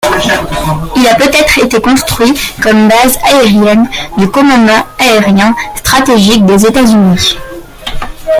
Il 0.95 1.07
a 1.07 1.13
peut-être 1.13 1.59
été 1.63 1.79
construit 1.79 2.33
comme 2.63 2.87
base 2.87 3.19
aérienne 3.23 3.87
du 4.17 4.27
Commandement 4.29 4.83
aérien 4.97 5.53
stratégique 5.75 6.43
des 6.47 6.65
États-Unis. 6.65 7.37